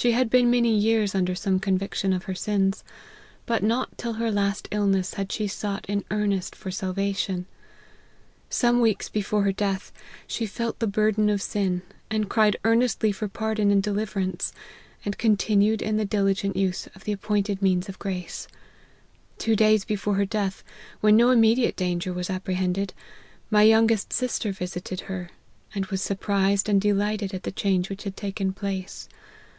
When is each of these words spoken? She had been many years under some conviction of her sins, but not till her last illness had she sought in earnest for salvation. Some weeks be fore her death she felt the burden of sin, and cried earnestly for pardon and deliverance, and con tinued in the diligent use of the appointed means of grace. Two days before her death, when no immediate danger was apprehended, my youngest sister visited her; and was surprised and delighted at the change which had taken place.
She 0.00 0.12
had 0.12 0.30
been 0.30 0.48
many 0.48 0.72
years 0.78 1.12
under 1.12 1.34
some 1.34 1.58
conviction 1.58 2.12
of 2.12 2.26
her 2.26 2.34
sins, 2.36 2.84
but 3.46 3.64
not 3.64 3.98
till 3.98 4.12
her 4.12 4.30
last 4.30 4.68
illness 4.70 5.14
had 5.14 5.32
she 5.32 5.48
sought 5.48 5.84
in 5.90 6.04
earnest 6.12 6.54
for 6.54 6.70
salvation. 6.70 7.46
Some 8.48 8.80
weeks 8.80 9.08
be 9.08 9.22
fore 9.22 9.42
her 9.42 9.50
death 9.50 9.90
she 10.28 10.46
felt 10.46 10.78
the 10.78 10.86
burden 10.86 11.28
of 11.28 11.42
sin, 11.42 11.82
and 12.12 12.30
cried 12.30 12.56
earnestly 12.64 13.10
for 13.10 13.26
pardon 13.26 13.72
and 13.72 13.82
deliverance, 13.82 14.52
and 15.04 15.18
con 15.18 15.36
tinued 15.36 15.82
in 15.82 15.96
the 15.96 16.04
diligent 16.04 16.54
use 16.54 16.86
of 16.94 17.02
the 17.02 17.10
appointed 17.10 17.60
means 17.60 17.88
of 17.88 17.98
grace. 17.98 18.46
Two 19.36 19.56
days 19.56 19.84
before 19.84 20.14
her 20.14 20.24
death, 20.24 20.62
when 21.00 21.16
no 21.16 21.30
immediate 21.32 21.74
danger 21.74 22.12
was 22.12 22.30
apprehended, 22.30 22.94
my 23.50 23.62
youngest 23.64 24.12
sister 24.12 24.52
visited 24.52 25.00
her; 25.10 25.30
and 25.74 25.86
was 25.86 26.00
surprised 26.00 26.68
and 26.68 26.80
delighted 26.80 27.34
at 27.34 27.42
the 27.42 27.50
change 27.50 27.90
which 27.90 28.04
had 28.04 28.16
taken 28.16 28.52
place. 28.52 29.08